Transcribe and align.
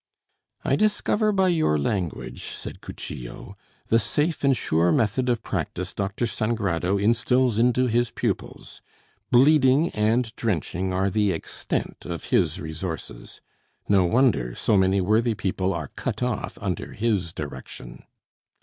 "I 0.65 0.75
discover 0.75 1.31
by 1.31 1.49
your 1.49 1.77
language," 1.77 2.45
said 2.45 2.81
Cuchillo, 2.81 3.55
"the 3.89 3.99
safe 3.99 4.43
and 4.43 4.57
sure 4.57 4.91
method 4.91 5.29
of 5.29 5.43
practise 5.43 5.93
Dr. 5.93 6.25
Sangrado 6.25 6.97
instils 6.99 7.59
into 7.59 7.85
his 7.85 8.09
pupils! 8.09 8.81
Bleeding 9.29 9.91
and 9.91 10.35
drenching 10.35 10.91
are 10.91 11.11
the 11.11 11.31
extent 11.31 12.07
of 12.07 12.31
his 12.31 12.59
resources. 12.59 13.41
No 13.87 14.03
wonder 14.05 14.55
so 14.55 14.75
many 14.75 15.01
worthy 15.01 15.35
people 15.35 15.71
are 15.71 15.89
cut 15.89 16.23
off 16.23 16.57
under 16.59 16.93
his 16.93 17.31
direction!" 17.31 18.01